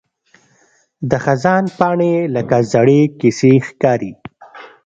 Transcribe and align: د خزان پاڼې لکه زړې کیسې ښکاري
د 1.09 1.11
خزان 1.23 1.63
پاڼې 1.77 2.13
لکه 2.35 2.57
زړې 2.73 3.01
کیسې 3.19 3.53
ښکاري 3.67 4.11